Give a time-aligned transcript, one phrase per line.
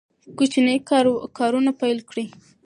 [0.37, 0.77] کوچني
[1.37, 2.25] کارونه پیل کړئ.